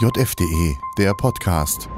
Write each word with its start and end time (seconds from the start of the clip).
JFDE, 0.00 0.78
der 0.96 1.12
Podcast. 1.12 1.88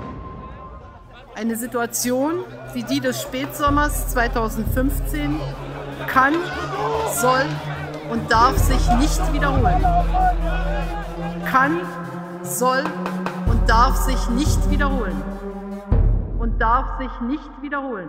Eine 1.34 1.54
Situation 1.54 2.44
wie 2.72 2.82
die 2.82 2.98
des 2.98 3.20
Spätsommers 3.20 4.08
2015 4.12 5.38
kann, 6.06 6.32
soll 7.20 7.44
und 8.10 8.32
darf 8.32 8.56
sich 8.56 8.80
nicht 8.98 9.34
wiederholen. 9.34 9.84
Kann, 11.44 11.82
soll 12.42 12.84
und 13.50 13.68
darf 13.68 13.96
sich 13.96 14.30
nicht 14.30 14.70
wiederholen. 14.70 15.20
Und 16.38 16.58
darf 16.58 16.98
sich 16.98 17.20
nicht 17.28 17.50
wiederholen. 17.60 18.08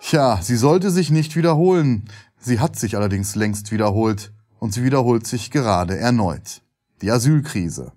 Tja, 0.00 0.40
sie 0.42 0.56
sollte 0.56 0.90
sich 0.90 1.12
nicht 1.12 1.36
wiederholen. 1.36 2.10
Sie 2.40 2.58
hat 2.58 2.74
sich 2.74 2.96
allerdings 2.96 3.36
längst 3.36 3.70
wiederholt 3.70 4.32
und 4.58 4.72
sie 4.72 4.84
wiederholt 4.84 5.26
sich 5.26 5.50
gerade 5.50 5.98
erneut. 5.98 6.62
Die 7.02 7.10
Asylkrise. 7.10 7.92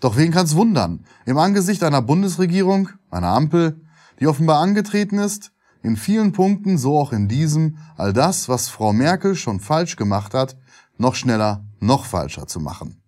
Doch 0.00 0.16
wen 0.16 0.30
kann's 0.30 0.54
wundern? 0.54 1.04
Im 1.26 1.38
Angesicht 1.38 1.82
einer 1.82 2.02
Bundesregierung, 2.02 2.88
einer 3.10 3.28
Ampel, 3.28 3.80
die 4.18 4.26
offenbar 4.26 4.60
angetreten 4.60 5.18
ist, 5.18 5.52
in 5.82 5.96
vielen 5.96 6.32
Punkten, 6.32 6.78
so 6.78 6.98
auch 6.98 7.12
in 7.12 7.28
diesem, 7.28 7.78
all 7.96 8.12
das, 8.12 8.48
was 8.48 8.68
Frau 8.68 8.92
Merkel 8.92 9.34
schon 9.34 9.60
falsch 9.60 9.96
gemacht 9.96 10.34
hat, 10.34 10.56
noch 10.98 11.14
schneller, 11.14 11.64
noch 11.80 12.04
falscher 12.04 12.46
zu 12.46 12.60
machen. 12.60 13.02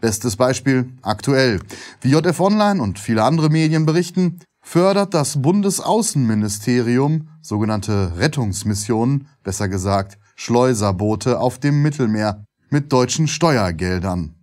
Bestes 0.00 0.36
Beispiel 0.36 0.92
aktuell. 1.02 1.60
Wie 2.00 2.10
JF 2.10 2.40
Online 2.40 2.82
und 2.82 2.98
viele 2.98 3.22
andere 3.22 3.50
Medien 3.50 3.86
berichten, 3.86 4.40
fördert 4.62 5.14
das 5.14 5.40
Bundesaußenministerium 5.40 7.28
sogenannte 7.42 8.16
Rettungsmissionen, 8.16 9.28
besser 9.42 9.68
gesagt 9.68 10.18
Schleuserboote 10.36 11.38
auf 11.38 11.58
dem 11.58 11.82
Mittelmeer 11.82 12.44
mit 12.70 12.92
deutschen 12.92 13.28
Steuergeldern. 13.28 14.34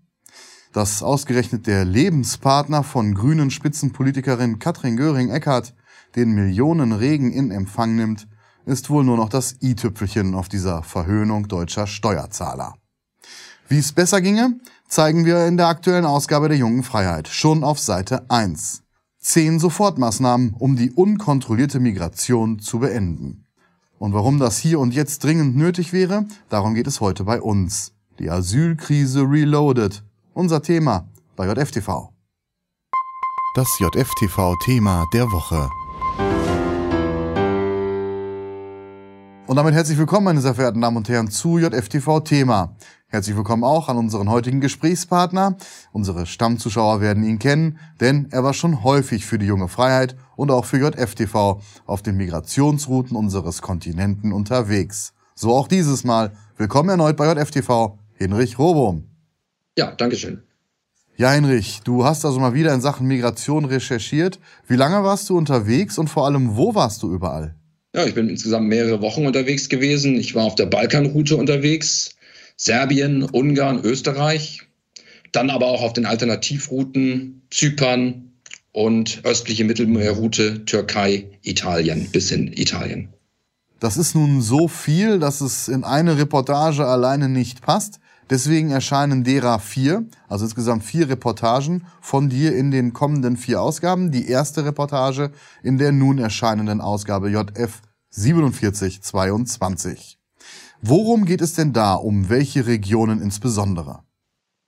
Dass 0.74 1.04
ausgerechnet 1.04 1.68
der 1.68 1.84
Lebenspartner 1.84 2.84
von 2.84 3.14
grünen 3.14 3.52
Spitzenpolitikerin 3.52 4.60
Katrin 4.60 4.96
Göring-Eckardt 4.96 5.74
den 6.16 6.32
Millionenregen 6.32 7.32
in 7.32 7.52
Empfang 7.52 7.96
nimmt, 7.96 8.28
ist 8.66 8.90
wohl 8.90 9.04
nur 9.04 9.18
noch 9.18 9.30
das 9.30 9.56
i-Tüpfelchen 9.62 10.36
auf 10.36 10.48
dieser 10.48 10.84
Verhöhnung 10.84 11.48
deutscher 11.48 11.88
Steuerzahler. 11.88 12.76
Wie 13.68 13.80
es 13.80 13.92
besser 13.92 14.22
ginge, 14.22 14.60
zeigen 14.88 15.26
wir 15.26 15.46
in 15.48 15.58
der 15.58 15.68
aktuellen 15.68 16.06
Ausgabe 16.06 16.50
der 16.50 16.58
Jungen 16.58 16.84
Freiheit, 16.84 17.28
schon 17.28 17.64
auf 17.64 17.80
Seite 17.80 18.30
1. 18.30 18.84
Zehn 19.20 19.60
Sofortmaßnahmen, 19.60 20.56
um 20.58 20.76
die 20.76 20.92
unkontrollierte 20.92 21.80
Migration 21.80 22.60
zu 22.60 22.80
beenden. 22.80 23.46
Und 24.02 24.16
warum 24.16 24.40
das 24.40 24.58
hier 24.58 24.80
und 24.80 24.96
jetzt 24.96 25.24
dringend 25.24 25.56
nötig 25.56 25.94
wäre, 25.94 26.26
darum 26.50 26.74
geht 26.74 26.88
es 26.88 27.02
heute 27.02 27.24
bei 27.24 27.40
uns. 27.40 27.94
Die 28.18 28.32
Asylkrise 28.32 29.22
Reloaded. 29.22 30.04
Unser 30.34 30.64
Thema 30.64 31.08
bei 31.36 31.46
JFTV. 31.46 32.10
Das 33.54 33.68
JFTV-Thema 33.78 35.06
der 35.14 35.26
Woche. 35.26 35.70
Und 39.46 39.56
damit 39.58 39.76
herzlich 39.76 40.00
willkommen, 40.00 40.26
meine 40.26 40.42
sehr 40.42 40.56
verehrten 40.56 40.82
Damen 40.82 40.98
und 40.98 41.08
Herren, 41.08 41.30
zu 41.30 41.60
JFTV-Thema. 41.60 42.76
Herzlich 43.06 43.36
willkommen 43.36 43.64
auch 43.64 43.88
an 43.88 43.98
unseren 43.98 44.30
heutigen 44.30 44.62
Gesprächspartner. 44.62 45.58
Unsere 45.92 46.26
Stammzuschauer 46.26 47.02
werden 47.02 47.24
ihn 47.24 47.38
kennen, 47.38 47.78
denn 48.00 48.30
er 48.32 48.44
war 48.44 48.54
schon 48.54 48.84
häufig 48.84 49.28
für 49.28 49.38
die 49.38 49.46
junge 49.46 49.68
Freiheit 49.68 50.16
und 50.42 50.50
auch 50.50 50.66
für 50.66 50.80
JFTV 50.80 51.62
auf 51.86 52.02
den 52.02 52.18
Migrationsrouten 52.18 53.16
unseres 53.16 53.62
Kontinenten 53.62 54.34
unterwegs. 54.34 55.14
So 55.36 55.54
auch 55.54 55.68
dieses 55.68 56.04
Mal. 56.04 56.32
Willkommen 56.58 56.90
erneut 56.90 57.16
bei 57.16 57.32
JFTV, 57.32 58.00
Hinrich 58.16 58.58
Robom. 58.58 59.04
Ja, 59.78 59.92
Dankeschön. 59.92 60.42
Ja, 61.16 61.32
Hinrich, 61.32 61.82
du 61.84 62.06
hast 62.06 62.26
also 62.26 62.40
mal 62.40 62.56
wieder 62.56 62.74
in 62.74 62.82
Sachen 62.82 63.06
Migration 63.06 63.66
recherchiert. 63.66 64.40
Wie 64.68 64.78
lange 64.78 65.04
warst 65.04 65.30
du 65.30 65.38
unterwegs 65.38 66.00
und 66.00 66.10
vor 66.10 66.26
allem, 66.26 66.58
wo 66.58 66.74
warst 66.74 67.04
du 67.04 67.14
überall? 67.14 67.54
Ja, 67.94 68.08
ich 68.08 68.16
bin 68.16 68.28
insgesamt 68.28 68.68
mehrere 68.68 69.00
Wochen 69.04 69.28
unterwegs 69.28 69.70
gewesen. 69.70 70.16
Ich 70.16 70.34
war 70.34 70.46
auf 70.46 70.56
der 70.56 70.66
Balkanroute 70.66 71.36
unterwegs 71.36 72.16
Serbien, 72.58 73.22
Ungarn, 73.26 73.82
Österreich, 73.84 74.64
dann 75.34 75.52
aber 75.52 75.68
auch 75.68 75.84
auf 75.84 75.94
den 75.94 76.08
Alternativrouten 76.08 77.44
Zypern 77.52 78.31
und 78.72 79.22
östliche 79.24 79.66
Mittelmeerroute 79.66 80.66
Türkei, 80.66 81.40
Italien 81.42 82.10
bis 82.12 82.32
in 82.32 82.52
Italien. 82.54 83.10
Das 83.80 83.98
ist 83.98 84.14
nun 84.14 84.42
so 84.42 84.68
viel, 84.68 85.20
dass 85.20 85.42
es 85.42 85.68
in 85.68 85.84
eine 85.84 86.18
Reportage 86.18 86.86
alleine 86.86 87.30
nicht 87.30 87.62
passt. 87.62 88.00
Deswegen 88.30 88.70
erscheinen 88.70 89.24
derer 89.24 89.60
vier, 89.60 90.06
also 90.30 90.46
insgesamt 90.46 90.84
vier 90.84 91.10
Reportagen 91.10 91.86
von 92.00 92.30
dir 92.30 92.56
in 92.56 92.72
den 92.72 92.94
kommenden 92.94 93.36
vier 93.36 93.62
Ausgaben. 93.62 94.12
Die 94.12 94.28
erste 94.28 94.64
Reportage 94.64 95.32
in 95.64 95.78
der 95.78 95.92
nun 95.92 96.20
erscheinenden 96.20 96.80
Ausgabe 96.80 97.30
JF 97.30 97.82
4722. 98.12 100.20
Worum 100.82 101.26
geht 101.26 101.42
es 101.42 101.54
denn 101.54 101.74
da? 101.74 101.96
Um 101.96 102.30
welche 102.30 102.68
Regionen 102.68 103.22
insbesondere? 103.22 104.04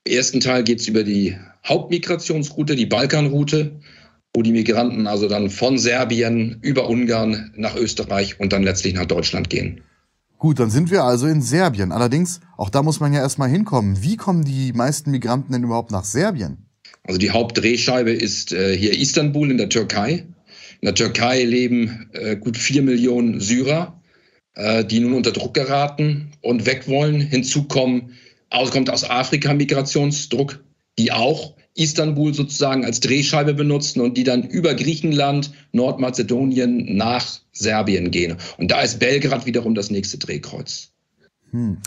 Im 0.06 0.18
ersten 0.18 0.42
Teil 0.42 0.64
geht 0.64 0.82
es 0.82 0.88
über 0.88 1.04
die 1.04 1.38
Hauptmigrationsroute, 1.66 2.76
die 2.76 2.86
Balkanroute, 2.86 3.80
wo 4.36 4.42
die 4.42 4.52
Migranten 4.52 5.08
also 5.08 5.30
dann 5.30 5.50
von 5.50 5.78
Serbien 5.78 6.60
über 6.62 6.90
Ungarn 6.90 7.54
nach 7.56 7.76
Österreich 7.76 8.40
und 8.40 8.52
dann 8.52 8.64
letztlich 8.64 8.96
nach 8.96 9.06
Deutschland 9.06 9.50
gehen. 9.50 9.82
Gut, 10.38 10.60
dann 10.60 10.70
sind 10.70 10.92
wir 10.92 11.06
also 11.06 11.28
in 11.28 11.42
Serbien. 11.42 11.94
Allerdings, 11.94 12.42
auch 12.58 12.70
da 12.70 12.84
muss 12.84 13.00
man 13.00 13.14
ja 13.14 13.22
erstmal 13.22 13.50
hinkommen. 13.50 14.02
Wie 14.02 14.18
kommen 14.18 14.44
die 14.44 14.74
meisten 14.74 15.12
Migranten 15.12 15.54
denn 15.54 15.64
überhaupt 15.64 15.92
nach 15.92 16.04
Serbien? 16.04 16.66
Also 17.04 17.18
die 17.18 17.32
Hauptdrehscheibe 17.32 18.12
ist 18.12 18.52
äh, 18.52 18.76
hier 18.76 19.00
Istanbul 19.00 19.52
in 19.52 19.58
der 19.58 19.70
Türkei. 19.70 20.26
In 20.82 20.86
der 20.86 20.96
Türkei 20.96 21.46
leben 21.46 22.10
äh, 22.12 22.36
gut 22.36 22.58
vier 22.58 22.82
Millionen 22.82 23.40
Syrer 23.40 24.02
äh, 24.56 24.86
die 24.86 25.00
nun 25.00 25.14
unter 25.14 25.32
Druck 25.32 25.54
geraten 25.54 26.32
und 26.42 26.66
weg 26.66 26.88
wollen. 26.88 27.20
Hinzu 27.20 27.64
kommen, 27.64 28.14
kommt 28.72 28.90
aus 28.90 29.04
Afrika 29.10 29.54
Migrationsdruck, 29.54 30.64
die 30.98 31.12
auch 31.12 31.56
Istanbul 31.76 32.34
sozusagen 32.34 32.86
als 32.86 33.00
Drehscheibe 33.00 33.54
benutzen 33.54 34.02
und 34.02 34.16
die 34.16 34.24
dann 34.24 34.44
über 34.44 34.76
Griechenland, 34.76 35.52
Nordmazedonien 35.72 36.96
nach 36.96 37.40
Serbien 37.52 38.12
gehen. 38.12 38.38
Und 38.58 38.72
da 38.72 38.82
ist 38.82 39.00
Belgrad 39.00 39.46
wiederum 39.46 39.74
das 39.74 39.90
nächste 39.90 40.18
Drehkreuz. 40.18 40.92
Hm. 41.52 41.80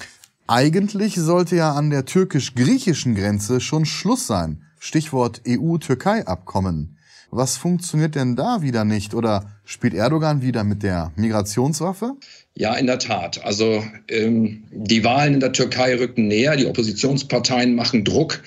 Eigentlich 0.48 1.14
sollte 1.14 1.56
ja 1.56 1.72
an 1.72 1.90
der 1.90 2.04
türkisch-griechischen 2.04 3.14
Grenze 3.14 3.60
schon 3.60 3.84
Schluss 3.84 4.26
sein. 4.26 4.62
Stichwort 4.78 5.42
EU-Türkei-Abkommen. 5.46 6.95
Was 7.30 7.56
funktioniert 7.56 8.14
denn 8.14 8.36
da 8.36 8.62
wieder 8.62 8.84
nicht? 8.84 9.14
Oder 9.14 9.50
spielt 9.64 9.94
Erdogan 9.94 10.42
wieder 10.42 10.64
mit 10.64 10.82
der 10.82 11.12
Migrationswaffe? 11.16 12.14
Ja, 12.54 12.74
in 12.74 12.86
der 12.86 12.98
Tat. 12.98 13.44
Also 13.44 13.84
ähm, 14.08 14.64
die 14.70 15.04
Wahlen 15.04 15.34
in 15.34 15.40
der 15.40 15.52
Türkei 15.52 15.96
rücken 15.96 16.28
näher, 16.28 16.56
die 16.56 16.66
Oppositionsparteien 16.66 17.74
machen 17.74 18.04
Druck. 18.04 18.42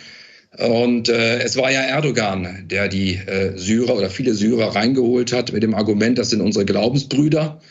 Und 0.58 1.10
äh, 1.10 1.40
es 1.40 1.58
war 1.58 1.72
ja 1.72 1.82
Erdogan, 1.82 2.68
der 2.68 2.88
die 2.88 3.16
äh, 3.16 3.58
Syrer 3.58 3.96
oder 3.96 4.10
viele 4.10 4.34
Syrer 4.34 4.76
reingeholt 4.76 5.32
hat 5.32 5.54
mit 5.54 5.62
dem 5.62 5.76
Argument, 5.76 6.18
das 6.18 6.32
sind 6.32 6.42
unsere 6.42 6.66
Glaubensbrüder. 6.66 7.62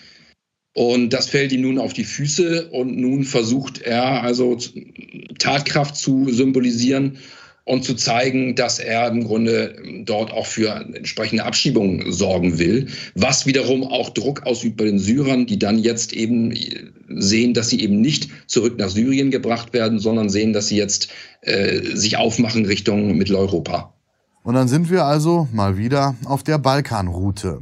Und 0.74 1.12
das 1.12 1.28
fällt 1.28 1.50
ihm 1.50 1.62
nun 1.62 1.78
auf 1.78 1.92
die 1.92 2.04
Füße 2.04 2.68
und 2.70 2.96
nun 2.96 3.24
versucht 3.24 3.82
er 3.82 4.22
also 4.22 4.56
Tatkraft 5.40 5.96
zu 5.96 6.30
symbolisieren 6.30 7.18
und 7.68 7.84
zu 7.84 7.94
zeigen, 7.94 8.54
dass 8.54 8.78
er 8.78 9.08
im 9.08 9.24
Grunde 9.24 9.76
dort 10.04 10.32
auch 10.32 10.46
für 10.46 10.70
entsprechende 10.94 11.44
Abschiebungen 11.44 12.10
sorgen 12.12 12.58
will, 12.58 12.88
was 13.14 13.44
wiederum 13.44 13.84
auch 13.84 14.08
Druck 14.10 14.46
ausübt 14.46 14.78
bei 14.78 14.84
den 14.84 14.98
Syrern, 14.98 15.46
die 15.46 15.58
dann 15.58 15.78
jetzt 15.78 16.14
eben 16.14 16.54
sehen, 17.08 17.52
dass 17.52 17.68
sie 17.68 17.80
eben 17.80 18.00
nicht 18.00 18.30
zurück 18.46 18.78
nach 18.78 18.88
Syrien 18.88 19.30
gebracht 19.30 19.74
werden, 19.74 19.98
sondern 19.98 20.30
sehen, 20.30 20.52
dass 20.52 20.68
sie 20.68 20.76
jetzt 20.76 21.08
äh, 21.42 21.80
sich 21.94 22.16
aufmachen 22.16 22.64
Richtung 22.64 23.16
Mitteleuropa. 23.16 23.92
Und 24.42 24.54
dann 24.54 24.68
sind 24.68 24.90
wir 24.90 25.04
also 25.04 25.46
mal 25.52 25.76
wieder 25.76 26.14
auf 26.24 26.42
der 26.42 26.58
Balkanroute. 26.58 27.60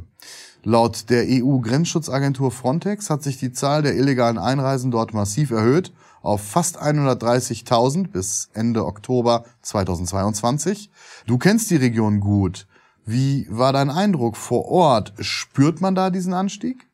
Laut 0.63 1.11
der 1.11 1.25
EU-Grenzschutzagentur 1.29 2.53
Frontex 2.53 3.11
hat 3.11 3.23
sich 3.23 3.39
die 3.39 3.53
Zahl 3.53 3.83
der 3.83 3.97
illegalen 3.97 4.39
Einreisen 4.39 4.91
dort 4.91 5.15
massiv 5.15 5.51
erhöht 5.51 5.93
auf 6.23 6.43
fast 6.43 6.81
130.000 6.81 8.09
bis 8.09 8.51
Ende 8.55 8.85
Oktober 8.85 9.45
2022. 9.63 10.91
Du 11.27 11.39
kennst 11.39 11.71
die 11.71 11.77
Region 11.77 12.21
gut. 12.21 12.67
Wie 13.05 13.47
war 13.49 13.73
dein 13.73 13.91
Eindruck 13.91 14.37
vor 14.37 14.67
Ort? 14.67 15.13
Spürt 15.21 15.81
man 15.81 15.95
da 15.95 16.11
diesen 16.11 16.35
Anstieg? 16.35 16.87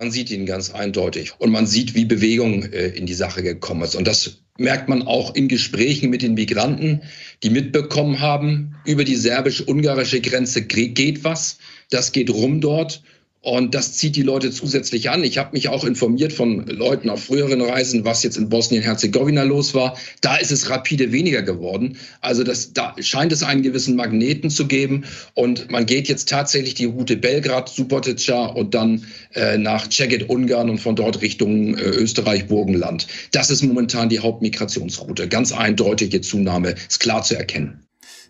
Man 0.00 0.10
sieht 0.10 0.30
ihn 0.30 0.46
ganz 0.46 0.70
eindeutig 0.70 1.32
und 1.38 1.50
man 1.50 1.66
sieht, 1.66 1.94
wie 1.94 2.04
Bewegung 2.04 2.62
äh, 2.62 2.88
in 2.88 3.06
die 3.06 3.14
Sache 3.14 3.42
gekommen 3.42 3.82
ist. 3.82 3.96
Und 3.96 4.06
das 4.06 4.38
merkt 4.56 4.88
man 4.88 5.02
auch 5.02 5.34
in 5.34 5.48
Gesprächen 5.48 6.08
mit 6.08 6.22
den 6.22 6.34
Migranten, 6.34 7.02
die 7.42 7.50
mitbekommen 7.50 8.20
haben, 8.20 8.76
über 8.84 9.04
die 9.04 9.16
serbisch-ungarische 9.16 10.20
Grenze 10.20 10.62
geht 10.62 11.24
was, 11.24 11.58
das 11.90 12.12
geht 12.12 12.30
rum 12.30 12.60
dort 12.60 13.02
Und 13.40 13.74
das 13.74 13.92
zieht 13.92 14.16
die 14.16 14.22
Leute 14.22 14.50
zusätzlich 14.50 15.10
an. 15.10 15.22
Ich 15.22 15.38
habe 15.38 15.50
mich 15.52 15.68
auch 15.68 15.84
informiert 15.84 16.32
von 16.32 16.66
Leuten 16.66 17.08
auf 17.08 17.22
früheren 17.22 17.60
Reisen, 17.60 18.04
was 18.04 18.24
jetzt 18.24 18.36
in 18.36 18.48
Bosnien-Herzegowina 18.48 19.44
los 19.44 19.74
war. 19.74 19.96
Da 20.20 20.36
ist 20.36 20.50
es 20.50 20.68
rapide 20.70 21.12
weniger 21.12 21.42
geworden. 21.42 21.96
Also 22.20 22.42
das, 22.42 22.72
da 22.72 22.96
scheint 22.98 23.30
es 23.30 23.44
einen 23.44 23.62
gewissen 23.62 23.94
Magneten 23.94 24.50
zu 24.50 24.66
geben. 24.66 25.04
Und 25.34 25.70
man 25.70 25.86
geht 25.86 26.08
jetzt 26.08 26.28
tatsächlich 26.28 26.74
die 26.74 26.86
Route 26.86 27.16
Belgrad, 27.16 27.68
Subotica 27.68 28.46
und 28.46 28.74
dann 28.74 29.04
äh, 29.34 29.56
nach 29.56 29.88
Ceged, 29.88 30.28
Ungarn 30.28 30.68
und 30.68 30.78
von 30.78 30.96
dort 30.96 31.22
Richtung 31.22 31.76
äh, 31.76 31.82
Österreich, 31.82 32.48
Burgenland. 32.48 33.06
Das 33.30 33.50
ist 33.50 33.62
momentan 33.62 34.08
die 34.08 34.18
Hauptmigrationsroute. 34.18 35.28
Ganz 35.28 35.52
eindeutige 35.52 36.20
Zunahme, 36.22 36.74
ist 36.88 36.98
klar 36.98 37.22
zu 37.22 37.36
erkennen. 37.36 37.84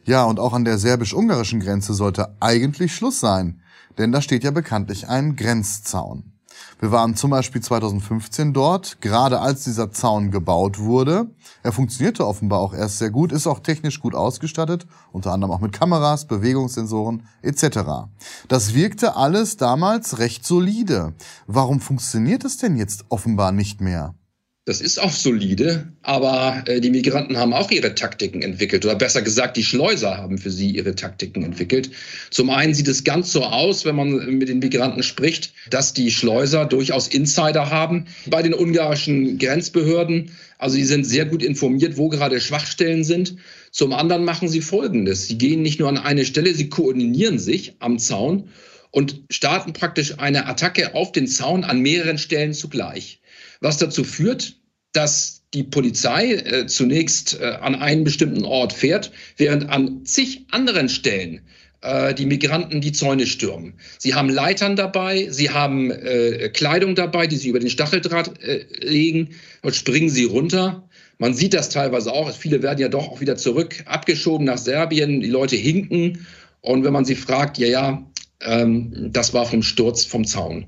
Ja, 0.05 0.25
und 0.25 0.39
auch 0.39 0.53
an 0.53 0.67
der 0.67 0.77
serbisch-ungarischen 0.77 1.61
Grenze 1.61 1.95
sollte 1.95 2.37
eigentlich 2.41 2.95
Schluss 2.95 3.21
sein 3.21 3.63
denn 3.99 4.13
da 4.13 4.23
steht 4.23 4.45
ja 4.45 4.51
bekanntlich 4.51 5.09
ein 5.09 5.37
Grenzzaun. 5.37 6.33
Wir 6.81 6.93
waren 6.93 7.17
zum 7.17 7.31
Beispiel 7.31 7.61
2015 7.61 8.53
dort, 8.53 9.01
gerade 9.01 9.41
als 9.41 9.65
dieser 9.65 9.91
Zaun 9.91 10.31
gebaut 10.31 10.79
wurde. 10.79 11.27
Er 11.63 11.73
funktionierte 11.73 12.27
offenbar 12.27 12.61
auch 12.61 12.75
erst 12.75 12.99
sehr 12.99 13.11
gut, 13.11 13.33
ist 13.33 13.47
auch 13.47 13.61
technisch 13.61 14.01
gut 14.01 14.15
ausgestattet, 14.15 14.87
unter 15.13 15.33
anderem 15.33 15.53
auch 15.53 15.61
mit 15.61 15.73
Kameras, 15.73 16.27
Bewegungssensoren 16.27 17.25
etc. 17.43 18.09
Das 18.49 18.75
wirkte 18.75 19.17
alles 19.17 19.57
damals 19.57 20.19
recht 20.19 20.45
solide. 20.47 21.15
Warum 21.47 21.81
funktioniert 21.81 22.45
es 22.45 22.59
denn 22.59 22.77
jetzt 22.77 23.05
offenbar 23.09 23.53
nicht 23.53 23.81
mehr? 23.81 24.15
Das 24.69 24.83
ist 24.83 25.01
auch 25.01 25.13
solide, 25.13 25.91
aber 26.03 26.63
äh, 26.67 26.83
die 26.83 26.91
Migranten 26.91 27.39
haben 27.39 27.55
auch 27.55 27.71
ihre 27.71 27.95
Taktiken 27.95 28.43
entwickelt 28.43 28.85
oder 28.85 28.97
besser 28.97 29.23
gesagt, 29.23 29.57
die 29.57 29.65
Schleuser 29.65 30.19
haben 30.19 30.37
für 30.37 30.51
sie 30.51 30.73
ihre 30.73 30.95
Taktiken 30.95 31.43
entwickelt. 31.43 31.91
Zum 32.31 32.51
einen 32.51 32.75
sieht 32.75 32.89
es 32.89 33.03
ganz 33.03 33.33
so 33.33 33.45
aus, 33.45 33.87
wenn 33.87 33.97
man 33.97 34.11
mit 34.37 34.51
den 34.51 34.59
Migranten 34.59 35.03
spricht, 35.03 35.55
dass 35.71 35.95
die 35.95 36.11
Schleuser 36.11 36.67
durchaus 36.67 37.09
Insider 37.09 37.71
haben 37.71 38.09
bei 38.27 38.43
den 38.43 38.53
ungarischen 38.53 39.39
Grenzbehörden. 39.39 40.33
Also 40.59 40.77
sie 40.77 40.85
sind 40.85 41.05
sehr 41.05 41.25
gut 41.25 41.43
informiert, 41.43 41.97
wo 41.97 42.11
gerade 42.11 42.39
Schwachstellen 42.39 43.05
sind. 43.05 43.37
Zum 43.71 43.95
anderen 43.95 44.27
machen 44.27 44.51
sie 44.51 44.61
Folgendes. 44.61 45.29
Sie 45.29 45.39
gehen 45.39 45.63
nicht 45.63 45.81
nur 45.81 45.89
an 45.89 45.97
eine 45.97 46.27
Stelle, 46.27 46.53
sie 46.53 46.69
koordinieren 46.69 47.39
sich 47.39 47.77
am 47.79 47.99
Zaun 47.99 48.51
und 48.91 49.23
starten 49.31 49.73
praktisch 49.73 50.19
eine 50.19 50.45
Attacke 50.45 50.95
auf 50.95 51.13
den 51.13 51.27
Zaun 51.27 51.65
an 51.65 51.81
mehreren 51.81 52.19
Stellen 52.19 52.53
zugleich 52.53 53.19
was 53.61 53.79
dazu 53.79 54.05
führt, 54.05 54.57
dass 54.93 55.43
die 55.55 55.63
Polizei 55.63 56.33
äh, 56.33 56.67
zunächst 56.67 57.41
äh, 57.41 57.45
an 57.45 57.75
einen 57.75 58.05
bestimmten 58.05 58.45
Ort 58.45 58.73
fährt, 58.73 59.13
während 59.37 59.69
an 59.71 60.05
zig 60.05 60.47
anderen 60.51 60.89
Stellen 60.89 61.41
äh, 61.81 62.15
die 62.15 62.27
Migranten 62.27 62.81
die 62.81 62.93
Zäune 62.93 63.27
stürmen. 63.27 63.75
Sie 63.99 64.15
haben 64.15 64.29
Leitern 64.29 64.77
dabei, 64.77 65.29
sie 65.31 65.51
haben 65.51 65.91
äh, 65.91 66.51
Kleidung 66.51 66.95
dabei, 66.95 67.27
die 67.27 67.37
sie 67.37 67.49
über 67.49 67.61
den 67.61 67.71
Stacheldraht 67.71 68.43
äh, 68.43 68.67
legen 68.81 69.31
und 69.63 69.75
springen 69.75 70.11
sie 70.11 70.25
runter. 70.25 70.89
Man 71.19 71.35
sieht 71.35 71.55
das 71.55 71.71
teilweise 71.71 72.13
auch. 72.13 72.31
Viele 72.33 72.63
werden 72.63 72.81
ja 72.81 72.89
doch 72.89 73.09
auch 73.09 73.21
wieder 73.21 73.37
zurück 73.37 73.83
abgeschoben 73.87 74.47
nach 74.47 74.59
Serbien. 74.59 75.21
Die 75.21 75.29
Leute 75.29 75.57
hinken. 75.57 76.27
Und 76.61 76.85
wenn 76.85 76.93
man 76.93 77.05
sie 77.05 77.17
fragt, 77.17 77.59
ja, 77.59 77.67
ja, 77.67 78.11
ähm, 78.41 79.11
das 79.13 79.35
war 79.35 79.47
vom 79.47 79.63
Sturz 79.63 80.05
vom 80.05 80.25
Zaun. 80.25 80.67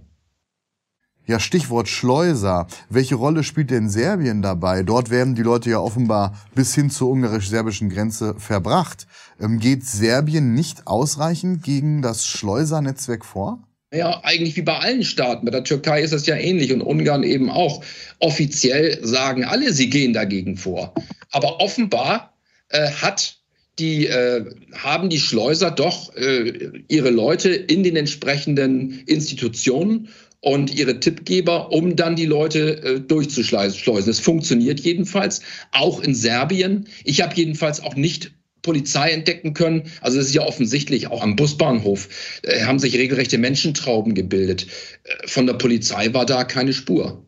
Ja, 1.26 1.38
Stichwort 1.38 1.88
Schleuser. 1.88 2.66
Welche 2.88 3.14
Rolle 3.14 3.44
spielt 3.44 3.70
denn 3.70 3.88
Serbien 3.88 4.42
dabei? 4.42 4.82
Dort 4.82 5.10
werden 5.10 5.34
die 5.34 5.42
Leute 5.42 5.70
ja 5.70 5.78
offenbar 5.78 6.36
bis 6.54 6.74
hin 6.74 6.90
zur 6.90 7.10
ungarisch-serbischen 7.10 7.88
Grenze 7.88 8.34
verbracht. 8.38 9.06
Ähm, 9.40 9.60
geht 9.60 9.84
Serbien 9.84 10.54
nicht 10.54 10.86
ausreichend 10.86 11.62
gegen 11.62 12.02
das 12.02 12.26
Schleusernetzwerk 12.26 13.24
vor? 13.24 13.62
Ja, 13.92 14.20
eigentlich 14.22 14.56
wie 14.56 14.62
bei 14.62 14.78
allen 14.78 15.04
Staaten. 15.04 15.44
Bei 15.44 15.50
der 15.50 15.64
Türkei 15.64 16.02
ist 16.02 16.12
das 16.12 16.26
ja 16.26 16.36
ähnlich 16.36 16.72
und 16.72 16.80
Ungarn 16.80 17.22
eben 17.22 17.50
auch. 17.50 17.82
Offiziell 18.20 18.98
sagen 19.04 19.44
alle, 19.44 19.72
sie 19.72 19.90
gehen 19.90 20.12
dagegen 20.12 20.56
vor. 20.56 20.94
Aber 21.30 21.60
offenbar 21.60 22.34
äh, 22.68 22.90
hat 22.90 23.36
die 23.78 24.06
äh, 24.06 24.44
haben 24.74 25.08
die 25.08 25.18
Schleuser 25.18 25.70
doch 25.70 26.14
äh, 26.14 26.82
ihre 26.88 27.10
Leute 27.10 27.50
in 27.50 27.82
den 27.82 27.96
entsprechenden 27.96 28.90
Institutionen 29.06 30.08
und 30.40 30.74
ihre 30.74 31.00
Tippgeber, 31.00 31.72
um 31.72 31.96
dann 31.96 32.16
die 32.16 32.26
Leute 32.26 32.82
äh, 32.82 33.00
durchzuschleusen. 33.00 34.10
Es 34.10 34.20
funktioniert 34.20 34.80
jedenfalls, 34.80 35.42
auch 35.72 36.00
in 36.00 36.14
Serbien. 36.14 36.86
Ich 37.04 37.20
habe 37.22 37.34
jedenfalls 37.34 37.82
auch 37.82 37.94
nicht 37.94 38.32
Polizei 38.62 39.10
entdecken 39.10 39.54
können. 39.54 39.84
Also 40.00 40.18
es 40.18 40.28
ist 40.28 40.34
ja 40.34 40.42
offensichtlich, 40.42 41.08
auch 41.08 41.22
am 41.22 41.36
Busbahnhof 41.36 42.08
äh, 42.42 42.64
haben 42.64 42.78
sich 42.78 42.96
regelrechte 42.96 43.38
Menschentrauben 43.38 44.14
gebildet. 44.14 44.66
Äh, 45.04 45.28
von 45.28 45.46
der 45.46 45.54
Polizei 45.54 46.12
war 46.12 46.26
da 46.26 46.44
keine 46.44 46.72
Spur. 46.72 47.26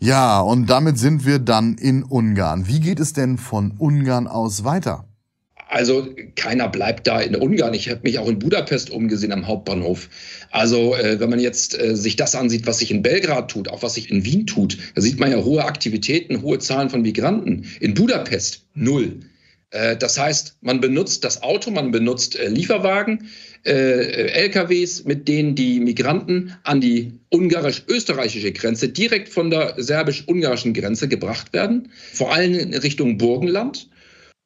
Ja, 0.00 0.40
und 0.40 0.68
damit 0.68 0.98
sind 0.98 1.24
wir 1.24 1.38
dann 1.38 1.76
in 1.76 2.02
Ungarn. 2.02 2.68
Wie 2.68 2.80
geht 2.80 3.00
es 3.00 3.14
denn 3.14 3.38
von 3.38 3.72
Ungarn 3.78 4.26
aus 4.26 4.64
weiter? 4.64 5.08
Also 5.74 6.06
keiner 6.36 6.68
bleibt 6.68 7.08
da 7.08 7.20
in 7.20 7.34
Ungarn. 7.34 7.74
Ich 7.74 7.90
habe 7.90 8.02
mich 8.04 8.20
auch 8.20 8.28
in 8.28 8.38
Budapest 8.38 8.90
umgesehen 8.90 9.32
am 9.32 9.48
Hauptbahnhof. 9.48 10.08
Also 10.52 10.94
äh, 10.94 11.18
wenn 11.18 11.30
man 11.30 11.40
jetzt 11.40 11.76
äh, 11.76 11.96
sich 11.96 12.14
das 12.14 12.36
ansieht, 12.36 12.64
was 12.68 12.78
sich 12.78 12.92
in 12.92 13.02
Belgrad 13.02 13.50
tut, 13.50 13.66
auch 13.66 13.82
was 13.82 13.94
sich 13.94 14.08
in 14.08 14.24
Wien 14.24 14.46
tut, 14.46 14.78
da 14.94 15.02
sieht 15.02 15.18
man 15.18 15.32
ja 15.32 15.42
hohe 15.42 15.64
Aktivitäten, 15.64 16.42
hohe 16.42 16.60
Zahlen 16.60 16.90
von 16.90 17.02
Migranten. 17.02 17.66
In 17.80 17.94
Budapest 17.94 18.66
null. 18.74 19.18
Äh, 19.70 19.96
das 19.96 20.16
heißt, 20.16 20.58
man 20.60 20.80
benutzt 20.80 21.24
das 21.24 21.42
Auto, 21.42 21.72
man 21.72 21.90
benutzt 21.90 22.38
äh, 22.38 22.48
Lieferwagen, 22.48 23.28
äh, 23.66 24.28
LKWs, 24.44 25.04
mit 25.06 25.26
denen 25.26 25.56
die 25.56 25.80
Migranten 25.80 26.54
an 26.62 26.80
die 26.80 27.18
ungarisch-österreichische 27.30 28.52
Grenze 28.52 28.90
direkt 28.90 29.28
von 29.28 29.50
der 29.50 29.74
serbisch-ungarischen 29.76 30.72
Grenze 30.72 31.08
gebracht 31.08 31.52
werden, 31.52 31.88
vor 32.12 32.32
allem 32.32 32.54
in 32.54 32.74
Richtung 32.74 33.18
Burgenland. 33.18 33.88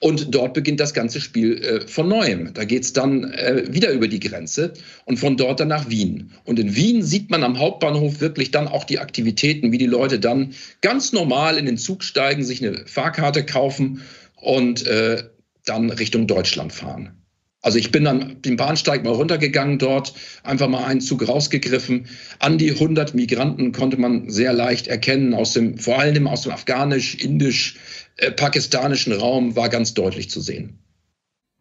Und 0.01 0.33
dort 0.33 0.55
beginnt 0.55 0.79
das 0.79 0.95
ganze 0.95 1.21
Spiel 1.21 1.59
äh, 1.59 1.81
von 1.89 2.09
neuem. 2.09 2.55
Da 2.55 2.65
geht's 2.65 2.93
dann 2.93 3.33
äh, 3.33 3.65
wieder 3.69 3.91
über 3.91 4.07
die 4.07 4.21
Grenze 4.21 4.75
und 5.07 5.19
von 5.19 5.37
dort 5.37 5.59
dann 5.59 5.69
nach 5.69 5.91
Wien. 5.91 6.31
Und 6.45 6.61
in 6.61 6.77
Wien 6.77 7.03
sieht 7.03 7.31
man 7.31 7.43
am 7.43 7.59
Hauptbahnhof 7.59 8.21
wirklich 8.21 8.53
dann 8.53 8.69
auch 8.69 8.85
die 8.85 9.01
Aktivitäten, 9.01 9.73
wie 9.73 9.79
die 9.79 9.87
Leute 9.87 10.21
dann 10.21 10.55
ganz 10.83 11.13
normal 11.13 11.59
in 11.59 11.67
den 11.67 11.79
Zug 11.79 12.05
steigen, 12.05 12.45
sich 12.45 12.65
eine 12.65 12.87
Fahrkarte 12.87 13.45
kaufen 13.45 14.03
und 14.37 14.87
äh, 14.87 15.25
dann 15.65 15.91
Richtung 15.91 16.29
Deutschland 16.29 16.73
fahren. 16.73 17.18
Also 17.61 17.79
ich 17.79 17.91
bin 17.91 18.05
dann 18.05 18.41
den 18.43 18.57
Bahnsteig 18.57 19.03
mal 19.05 19.13
runtergegangen 19.13 19.79
dort, 19.79 20.15
einfach 20.45 20.69
mal 20.69 20.85
einen 20.85 21.01
Zug 21.01 21.27
rausgegriffen. 21.27 22.07
An 22.39 22.57
die 22.57 22.71
100 22.71 23.15
Migranten 23.15 23.73
konnte 23.73 23.97
man 23.97 24.31
sehr 24.31 24.53
leicht 24.53 24.87
erkennen, 24.87 25.35
aus 25.35 25.55
dem, 25.55 25.77
vor 25.79 25.99
allem 25.99 26.29
aus 26.29 26.43
dem 26.43 26.53
afghanisch, 26.53 27.17
indisch, 27.17 27.77
äh, 28.17 28.31
pakistanischen 28.31 29.13
Raum 29.13 29.57
war 29.57 29.69
ganz 29.69 29.95
deutlich 29.95 30.31
zu 30.31 30.41
sehen. 30.41 30.79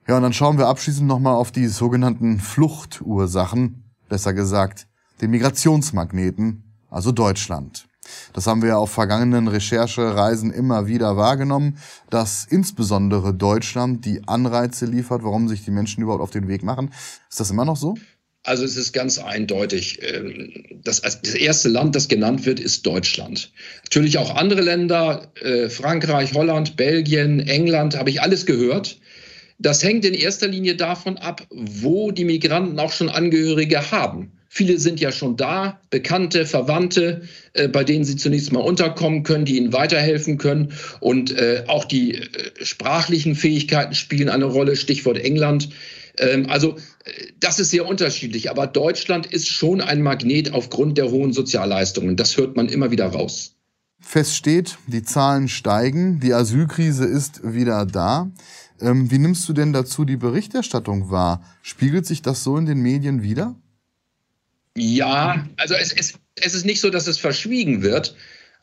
Ja, 0.07 0.17
und 0.17 0.23
dann 0.23 0.33
schauen 0.33 0.57
wir 0.57 0.67
abschließend 0.67 1.07
nochmal 1.07 1.35
auf 1.35 1.51
die 1.51 1.67
sogenannten 1.67 2.39
Fluchtursachen, 2.39 3.83
besser 4.07 4.33
gesagt, 4.33 4.87
den 5.21 5.31
Migrationsmagneten, 5.31 6.63
also 6.89 7.11
Deutschland. 7.11 7.87
Das 8.33 8.47
haben 8.47 8.61
wir 8.61 8.77
auf 8.77 8.91
vergangenen 8.91 9.47
Recherchereisen 9.47 10.51
immer 10.51 10.87
wieder 10.87 11.17
wahrgenommen, 11.17 11.77
dass 12.09 12.45
insbesondere 12.49 13.33
Deutschland 13.33 14.05
die 14.05 14.27
Anreize 14.27 14.85
liefert, 14.85 15.23
warum 15.23 15.47
sich 15.47 15.63
die 15.63 15.71
Menschen 15.71 16.03
überhaupt 16.03 16.23
auf 16.23 16.31
den 16.31 16.47
Weg 16.47 16.63
machen. 16.63 16.91
Ist 17.29 17.39
das 17.39 17.51
immer 17.51 17.65
noch 17.65 17.77
so? 17.77 17.95
Also 18.47 18.63
es 18.63 18.77
ist 18.77 18.93
ganz 18.93 19.19
eindeutig. 19.19 19.99
Ähm, 20.01 20.53
das, 20.81 21.01
das 21.01 21.35
erste 21.35 21.67
Land, 21.67 21.95
das 21.95 22.07
genannt 22.07 22.45
wird, 22.45 22.61
ist 22.61 22.85
Deutschland. 22.85 23.51
Natürlich 23.83 24.17
auch 24.17 24.35
andere 24.35 24.61
Länder, 24.61 25.33
äh, 25.41 25.67
Frankreich, 25.67 26.33
Holland, 26.33 26.77
Belgien, 26.77 27.41
England, 27.41 27.97
habe 27.97 28.09
ich 28.09 28.21
alles 28.21 28.45
gehört. 28.45 28.99
Das 29.59 29.83
hängt 29.83 30.05
in 30.05 30.13
erster 30.13 30.47
Linie 30.47 30.75
davon 30.75 31.17
ab, 31.17 31.45
wo 31.49 32.11
die 32.11 32.23
Migranten 32.23 32.79
auch 32.79 32.93
schon 32.93 33.09
Angehörige 33.09 33.91
haben. 33.91 34.36
Viele 34.49 34.79
sind 34.79 34.99
ja 34.99 35.11
schon 35.11 35.35
da, 35.35 35.79
Bekannte, 35.89 36.45
Verwandte, 36.45 37.23
äh, 37.53 37.67
bei 37.67 37.83
denen 37.83 38.05
sie 38.05 38.15
zunächst 38.15 38.51
mal 38.51 38.61
unterkommen 38.61 39.23
können, 39.23 39.45
die 39.45 39.57
ihnen 39.57 39.73
weiterhelfen 39.73 40.37
können. 40.37 40.73
Und 40.99 41.31
äh, 41.31 41.63
auch 41.67 41.85
die 41.85 42.15
äh, 42.15 42.27
sprachlichen 42.61 43.35
Fähigkeiten 43.35 43.93
spielen 43.93 44.29
eine 44.29 44.45
Rolle, 44.45 44.75
Stichwort 44.75 45.17
England. 45.17 45.69
Ähm, 46.17 46.49
also 46.49 46.77
das 47.39 47.59
ist 47.59 47.71
sehr 47.71 47.85
unterschiedlich, 47.85 48.49
aber 48.49 48.67
Deutschland 48.67 49.25
ist 49.25 49.47
schon 49.47 49.81
ein 49.81 50.01
Magnet 50.01 50.53
aufgrund 50.53 50.97
der 50.97 51.11
hohen 51.11 51.33
Sozialleistungen. 51.33 52.15
Das 52.15 52.37
hört 52.37 52.55
man 52.55 52.69
immer 52.69 52.91
wieder 52.91 53.07
raus. 53.07 53.53
Fest 53.99 54.35
steht, 54.35 54.77
die 54.87 55.03
Zahlen 55.03 55.47
steigen, 55.47 56.19
die 56.19 56.33
Asylkrise 56.33 57.05
ist 57.05 57.41
wieder 57.43 57.85
da. 57.85 58.31
Ähm, 58.79 59.09
wie 59.11 59.17
nimmst 59.17 59.49
du 59.49 59.53
denn 59.53 59.73
dazu 59.73 60.05
die 60.05 60.17
Berichterstattung 60.17 61.09
wahr? 61.09 61.43
Spiegelt 61.61 62.05
sich 62.05 62.21
das 62.21 62.43
so 62.43 62.57
in 62.57 62.65
den 62.65 62.79
Medien 62.79 63.23
wieder? 63.23 63.55
Ja, 64.77 65.47
also 65.57 65.73
es, 65.75 65.91
es, 65.91 66.13
es 66.35 66.53
ist 66.53 66.65
nicht 66.65 66.81
so, 66.81 66.89
dass 66.89 67.07
es 67.07 67.17
verschwiegen 67.17 67.81
wird. 67.81 68.15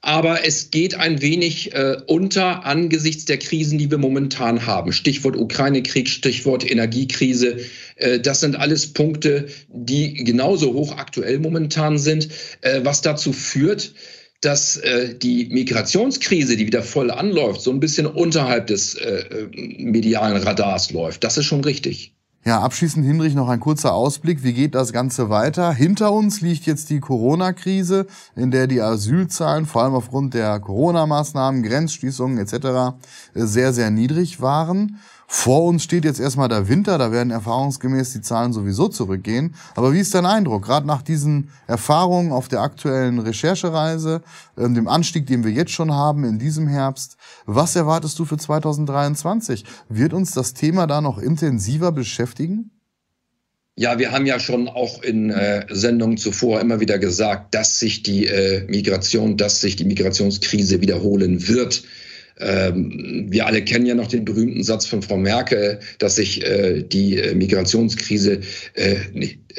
aber 0.04 0.47
es 0.47 0.71
geht 0.71 0.94
ein 0.97 1.23
wenig 1.23 1.73
äh, 1.73 1.97
unter 2.06 2.66
angesichts 2.66 3.25
der 3.25 3.38
Krisen, 3.38 3.78
die 3.78 3.90
wir 3.90 3.97
momentan 3.97 4.66
haben. 4.66 4.92
Stichwort 4.92 5.35
Ukraine-Krieg, 5.35 6.11
Stichwort 6.11 6.71
Energiekrise. 6.71 7.56
Äh, 7.97 8.21
das 8.21 8.40
sind 8.40 8.54
alles 8.54 8.92
Punkte, 8.92 9.47
die 9.68 10.12
genauso 10.12 10.75
hoch 10.75 10.99
aktuell 10.99 11.38
momentan 11.38 11.97
sind, 11.97 12.28
äh, 12.61 12.80
was 12.83 13.00
dazu 13.00 13.33
führt, 13.33 13.94
dass 14.42 14.76
äh, 14.76 15.14
die 15.14 15.47
Migrationskrise, 15.47 16.59
die 16.59 16.66
wieder 16.66 16.83
voll 16.83 17.11
anläuft, 17.11 17.62
so 17.62 17.71
ein 17.71 17.80
bisschen 17.80 18.04
unterhalb 18.04 18.66
des 18.66 18.97
äh, 18.97 19.21
äh 19.21 19.49
medialen 19.78 20.37
Radars 20.37 20.90
läuft. 20.90 21.25
Das 21.25 21.38
ist 21.38 21.47
schon 21.47 21.64
richtig. 21.64 22.13
Ja, 22.46 22.60
abschließend 22.60 23.06
Hinrich 23.06 23.34
noch 23.34 23.48
ein 23.48 23.58
kurzer 23.58 23.94
Ausblick. 23.94 24.42
Wie 24.42 24.52
geht 24.52 24.74
das 24.74 24.92
Ganze 24.92 25.30
weiter? 25.30 25.72
Hinter 25.72 26.12
uns 26.12 26.42
liegt 26.42 26.66
jetzt 26.66 26.90
die 26.90 27.00
Corona-Krise, 27.00 28.06
in 28.36 28.50
der 28.50 28.66
die 28.66 28.82
Asylzahlen, 28.82 29.64
vor 29.64 29.82
allem 29.82 29.94
aufgrund 29.94 30.34
der 30.34 30.60
Corona-Maßnahmen, 30.60 31.62
Grenzschließungen 31.62 32.36
etc. 32.36 32.98
sehr, 33.32 33.72
sehr 33.72 33.90
niedrig 33.90 34.42
waren. 34.42 34.98
Vor 35.36 35.64
uns 35.64 35.82
steht 35.82 36.04
jetzt 36.04 36.20
erstmal 36.20 36.48
der 36.48 36.68
Winter, 36.68 36.96
da 36.96 37.10
werden 37.10 37.32
erfahrungsgemäß 37.32 38.12
die 38.12 38.22
Zahlen 38.22 38.52
sowieso 38.52 38.86
zurückgehen. 38.86 39.56
Aber 39.74 39.92
wie 39.92 39.98
ist 39.98 40.14
dein 40.14 40.26
Eindruck, 40.26 40.64
gerade 40.64 40.86
nach 40.86 41.02
diesen 41.02 41.50
Erfahrungen 41.66 42.30
auf 42.30 42.46
der 42.46 42.60
aktuellen 42.60 43.18
Recherchereise, 43.18 44.22
äh, 44.56 44.62
dem 44.62 44.86
Anstieg, 44.86 45.26
den 45.26 45.42
wir 45.42 45.50
jetzt 45.50 45.72
schon 45.72 45.92
haben 45.92 46.22
in 46.24 46.38
diesem 46.38 46.68
Herbst, 46.68 47.16
was 47.46 47.74
erwartest 47.74 48.16
du 48.20 48.24
für 48.24 48.38
2023? 48.38 49.64
Wird 49.88 50.14
uns 50.14 50.30
das 50.30 50.54
Thema 50.54 50.86
da 50.86 51.00
noch 51.00 51.18
intensiver 51.18 51.90
beschäftigen? 51.90 52.70
Ja, 53.76 53.98
wir 53.98 54.12
haben 54.12 54.26
ja 54.26 54.38
schon 54.38 54.68
auch 54.68 55.02
in 55.02 55.30
äh, 55.30 55.66
Sendungen 55.68 56.16
zuvor 56.16 56.60
immer 56.60 56.78
wieder 56.78 57.00
gesagt, 57.00 57.56
dass 57.56 57.80
sich 57.80 58.04
die 58.04 58.26
äh, 58.26 58.64
Migration, 58.68 59.36
dass 59.36 59.60
sich 59.60 59.74
die 59.74 59.84
Migrationskrise 59.84 60.80
wiederholen 60.80 61.48
wird. 61.48 61.82
Ähm, 62.40 63.26
wir 63.28 63.46
alle 63.46 63.62
kennen 63.62 63.86
ja 63.86 63.94
noch 63.94 64.08
den 64.08 64.24
berühmten 64.24 64.64
Satz 64.64 64.86
von 64.86 65.02
Frau 65.02 65.16
Merkel, 65.16 65.78
dass 65.98 66.16
sich 66.16 66.44
äh, 66.44 66.82
die 66.82 67.18
äh, 67.18 67.34
Migrationskrise 67.34 68.40
äh, 68.74 68.96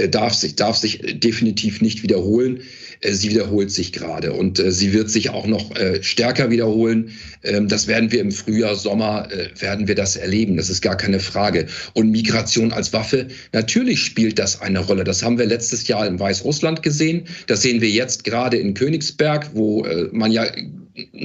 darf, 0.09 0.33
sich, 0.33 0.55
darf 0.55 0.75
sich 0.75 0.99
definitiv 1.19 1.81
nicht 1.81 2.03
wiederholen. 2.03 2.61
Sie 3.01 3.29
wiederholt 3.29 3.71
sich 3.71 3.91
gerade 3.91 4.33
und 4.33 4.61
sie 4.67 4.93
wird 4.93 5.09
sich 5.09 5.29
auch 5.29 5.45
noch 5.45 5.71
stärker 6.01 6.49
wiederholen. 6.49 7.11
Ähm, 7.43 7.67
das 7.67 7.87
werden 7.87 8.11
wir 8.11 8.19
im 8.19 8.31
Frühjahr, 8.31 8.75
Sommer, 8.75 9.29
werden 9.59 9.87
wir 9.87 9.95
das 9.95 10.15
erleben. 10.15 10.57
Das 10.57 10.69
ist 10.69 10.81
gar 10.81 10.97
keine 10.97 11.19
Frage. 11.19 11.67
Und 11.93 12.09
Migration 12.09 12.71
als 12.71 12.93
Waffe, 12.93 13.27
natürlich 13.53 14.01
spielt 14.01 14.39
das 14.39 14.61
eine 14.61 14.79
Rolle. 14.79 15.03
Das 15.03 15.23
haben 15.23 15.37
wir 15.37 15.45
letztes 15.45 15.87
Jahr 15.87 16.07
in 16.07 16.19
Weißrussland 16.19 16.83
gesehen. 16.83 17.25
Das 17.47 17.61
sehen 17.61 17.79
wir 17.79 17.89
jetzt 17.89 18.23
gerade 18.23 18.57
in 18.57 18.73
Königsberg, 18.73 19.51
wo 19.53 19.85
man 20.11 20.31
ja 20.31 20.45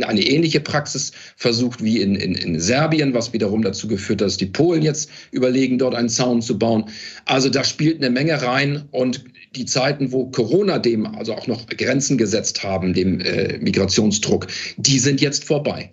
eine 0.03 0.23
ähnliche 0.23 0.61
Praxis 0.61 1.12
versucht 1.37 1.83
wie 1.83 2.00
in, 2.00 2.15
in, 2.15 2.35
in 2.35 2.61
Serbien, 2.61 3.15
was 3.15 3.33
wiederum 3.33 3.62
dazu 3.62 3.89
geführt 3.89 4.21
hat, 4.21 4.27
dass 4.27 4.37
die 4.37 4.47
Polen 4.47 4.83
jetzt 4.83 5.11
überlegen, 5.31 5.79
dort 5.79 5.95
einen 5.95 6.09
Zaun 6.09 6.43
zu 6.43 6.59
bauen. 6.59 6.85
Also 7.25 7.49
da 7.49 7.65
spielt 7.65 7.99
eine 7.99 8.11
Menge 8.11 8.43
rein 8.43 8.85
und 8.91 9.25
die 9.57 9.65
Zeiten, 9.65 10.12
wo 10.12 10.27
Corona 10.27 10.79
dem 10.79 11.07
also 11.07 11.35
auch 11.35 11.47
noch 11.47 11.67
Grenzen 11.67 12.19
gesetzt 12.19 12.62
haben, 12.62 12.95
dem 12.95 13.21
äh, 13.21 13.59
Migrationsdruck, 13.59 14.47
die 14.77 14.99
sind 14.99 15.21
jetzt 15.21 15.45
vorbei. 15.45 15.91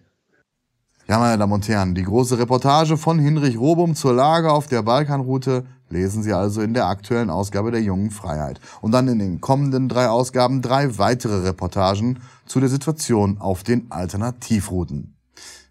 Ja, 1.09 1.19
meine 1.19 1.37
Damen 1.37 1.53
und 1.53 1.65
Herren, 1.69 1.95
die 1.95 2.03
große 2.03 2.37
Reportage 2.37 2.97
von 2.97 3.17
Hinrich 3.17 3.57
Robum 3.57 3.95
zur 3.95 4.11
Lage 4.13 4.51
auf 4.51 4.67
der 4.67 4.81
Balkanroute 4.81 5.65
lesen 5.89 6.21
Sie 6.21 6.33
also 6.33 6.61
in 6.61 6.73
der 6.73 6.87
aktuellen 6.87 7.29
Ausgabe 7.29 7.71
der 7.71 7.81
Jungen 7.81 8.11
Freiheit. 8.11 8.59
Und 8.81 8.91
dann 8.91 9.07
in 9.07 9.19
den 9.19 9.39
kommenden 9.39 9.87
drei 9.87 10.09
Ausgaben 10.09 10.61
drei 10.61 10.97
weitere 10.97 11.47
Reportagen 11.47 12.19
zu 12.45 12.59
der 12.59 12.67
Situation 12.67 13.37
auf 13.37 13.63
den 13.63 13.89
Alternativrouten. 13.89 15.15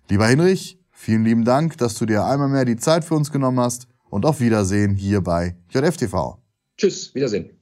Lieber 0.09 0.27
Hinrich, 0.27 0.81
vielen 0.91 1.25
lieben 1.25 1.45
Dank, 1.45 1.77
dass 1.77 1.99
du 1.99 2.07
dir 2.07 2.25
einmal 2.25 2.49
mehr 2.49 2.65
die 2.65 2.77
Zeit 2.77 3.05
für 3.05 3.15
uns 3.15 3.31
genommen 3.31 3.61
hast 3.61 3.89
und 4.09 4.25
auf 4.25 4.41
Wiedersehen 4.41 4.95
hier 4.95 5.21
bei 5.21 5.55
JFTV. 5.69 6.39
Tschüss, 6.79 7.15
Wiedersehen. 7.15 7.56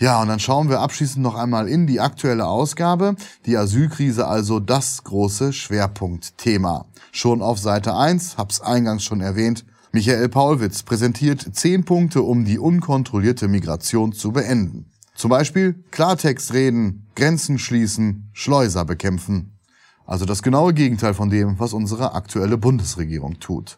Ja, 0.00 0.22
und 0.22 0.28
dann 0.28 0.40
schauen 0.40 0.70
wir 0.70 0.80
abschließend 0.80 1.22
noch 1.22 1.34
einmal 1.34 1.68
in 1.68 1.86
die 1.86 2.00
aktuelle 2.00 2.46
Ausgabe. 2.46 3.16
Die 3.44 3.58
Asylkrise 3.58 4.26
also 4.26 4.58
das 4.58 5.04
große 5.04 5.52
Schwerpunktthema. 5.52 6.86
Schon 7.12 7.42
auf 7.42 7.58
Seite 7.58 7.94
1, 7.94 8.38
hab's 8.38 8.62
eingangs 8.62 9.04
schon 9.04 9.20
erwähnt, 9.20 9.66
Michael 9.92 10.30
Paulwitz 10.30 10.84
präsentiert 10.84 11.54
zehn 11.54 11.84
Punkte, 11.84 12.22
um 12.22 12.46
die 12.46 12.58
unkontrollierte 12.58 13.46
Migration 13.46 14.12
zu 14.12 14.32
beenden. 14.32 14.86
Zum 15.14 15.28
Beispiel 15.28 15.84
Klartext 15.90 16.54
reden, 16.54 17.06
Grenzen 17.14 17.58
schließen, 17.58 18.30
Schleuser 18.32 18.86
bekämpfen. 18.86 19.58
Also 20.06 20.24
das 20.24 20.42
genaue 20.42 20.72
Gegenteil 20.72 21.12
von 21.12 21.28
dem, 21.28 21.58
was 21.58 21.74
unsere 21.74 22.14
aktuelle 22.14 22.56
Bundesregierung 22.56 23.38
tut. 23.38 23.76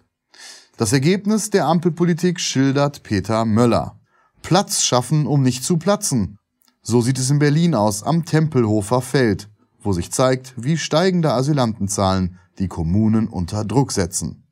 Das 0.77 0.93
Ergebnis 0.93 1.51
der 1.51 1.67
Ampelpolitik 1.67 2.39
schildert 2.39 3.03
Peter 3.03 3.45
Möller. 3.45 3.99
Platz 4.43 4.83
schaffen, 4.83 5.27
um 5.27 5.43
nicht 5.43 5.65
zu 5.65 5.79
platzen. 5.79 6.39
So 6.83 7.01
sieht 7.01 7.19
es 7.19 7.31
in 7.31 7.39
Berlin 7.39 7.75
aus 7.75 8.03
am 8.03 8.25
Tempelhofer 8.25 9.01
Feld, 9.01 9.49
wo 9.81 9.93
sich 9.93 10.11
zeigt, 10.13 10.55
wie 10.57 10.77
steigende 10.77 11.33
Asylantenzahlen 11.33 12.39
die 12.59 12.69
Kommunen 12.69 13.29
unter 13.29 13.65
Druck 13.65 13.93
setzen. 13.93 14.45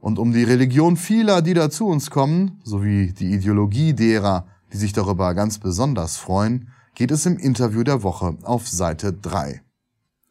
Und 0.00 0.18
um 0.18 0.32
die 0.32 0.44
Religion 0.44 0.96
vieler, 0.96 1.42
die 1.42 1.54
da 1.54 1.70
zu 1.70 1.86
uns 1.86 2.10
kommen, 2.10 2.60
sowie 2.64 3.12
die 3.12 3.32
Ideologie 3.32 3.92
derer, 3.92 4.46
die 4.72 4.76
sich 4.78 4.92
darüber 4.92 5.34
ganz 5.34 5.58
besonders 5.58 6.16
freuen, 6.16 6.68
geht 6.94 7.10
es 7.10 7.26
im 7.26 7.36
Interview 7.36 7.82
der 7.82 8.02
Woche 8.02 8.36
auf 8.42 8.68
Seite 8.68 9.12
3. 9.12 9.62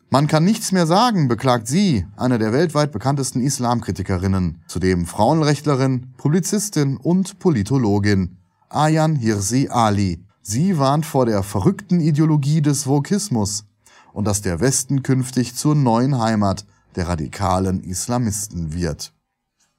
Man 0.09 0.27
kann 0.27 0.45
nichts 0.45 0.71
mehr 0.71 0.87
sagen, 0.87 1.27
beklagt 1.27 1.67
sie, 1.67 2.05
eine 2.15 2.37
der 2.39 2.53
weltweit 2.53 2.91
bekanntesten 2.91 3.41
Islamkritikerinnen, 3.41 4.63
zudem 4.67 5.05
Frauenrechtlerin, 5.05 6.13
Publizistin 6.17 6.97
und 6.97 7.39
Politologin, 7.39 8.37
Ayan 8.75 9.15
Hirsi 9.15 9.69
Ali. 9.69 10.21
Sie 10.41 10.77
warnt 10.77 11.05
vor 11.05 11.25
der 11.25 11.43
verrückten 11.43 12.01
Ideologie 12.01 12.61
des 12.61 12.85
Vokismus 12.85 13.65
und 14.11 14.25
dass 14.25 14.41
der 14.41 14.59
Westen 14.59 15.01
künftig 15.01 15.55
zur 15.55 15.75
neuen 15.75 16.19
Heimat 16.19 16.65
der 16.97 17.07
radikalen 17.07 17.81
Islamisten 17.81 18.73
wird. 18.73 19.13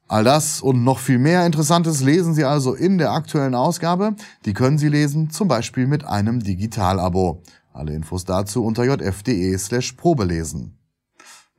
All 0.08 0.24
das 0.24 0.62
und 0.62 0.82
noch 0.82 0.98
viel 0.98 1.18
mehr 1.18 1.44
Interessantes 1.44 2.00
lesen 2.00 2.32
Sie 2.32 2.44
also 2.44 2.72
in 2.72 2.96
der 2.96 3.12
aktuellen 3.12 3.54
Ausgabe. 3.54 4.16
Die 4.46 4.54
können 4.54 4.78
Sie 4.78 4.88
lesen, 4.88 5.28
zum 5.28 5.46
Beispiel 5.46 5.86
mit 5.86 6.04
einem 6.04 6.42
Digitalabo. 6.42 7.42
Alle 7.74 7.92
Infos 7.92 8.24
dazu 8.24 8.64
unter 8.64 8.84
jf.de 8.84 9.58
slash 9.58 9.92
probelesen. 9.92 10.78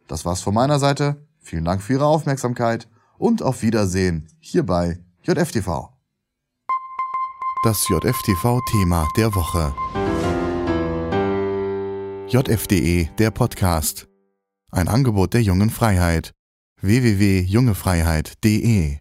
Das 0.08 0.26
war's 0.26 0.42
von 0.42 0.56
meiner 0.56 0.80
Seite. 0.80 1.28
Vielen 1.40 1.66
Dank 1.66 1.84
für 1.84 1.94
Ihre 1.94 2.06
Aufmerksamkeit 2.08 2.88
und 3.20 3.44
auf 3.44 3.62
Wiedersehen 3.62 4.28
hier 4.40 4.66
bei 4.66 4.98
JFTV. 5.22 5.97
Das 7.64 7.90
JFTV-Thema 7.90 9.08
der 9.18 9.34
Woche. 9.34 9.74
JFDE, 12.28 13.10
der 13.18 13.32
Podcast. 13.32 14.08
Ein 14.72 14.88
Angebot 14.88 15.34
der 15.34 15.42
jungen 15.42 15.72
Freiheit 15.72 16.34
www.jungefreiheit.de 16.82 19.00